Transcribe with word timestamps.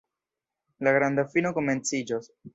La 0.87 0.95
granda 0.95 1.27
fino 1.37 1.53
komenciĝos. 1.59 2.33